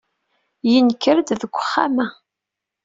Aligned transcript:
Yenker-d 0.71 1.29
deg 1.41 1.53
uxxam-a. 1.61 2.07